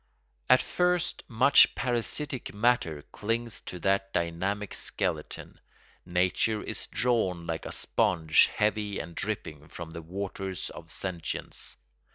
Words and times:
At 0.49 0.63
first 0.63 1.21
much 1.27 1.75
parasitic 1.75 2.55
matter 2.55 3.03
clings 3.11 3.61
to 3.67 3.77
that 3.81 4.11
dynamic 4.13 4.73
skeleton. 4.73 5.59
Nature 6.07 6.63
is 6.63 6.87
drawn 6.87 7.45
like 7.45 7.67
a 7.67 7.71
sponge 7.71 8.47
heavy 8.47 8.97
and 8.97 9.13
dripping 9.13 9.67
from 9.67 9.91
the 9.91 10.01
waters 10.01 10.71
of 10.71 10.89
sentience. 10.89 11.77